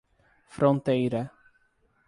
Fronteira 0.49 1.29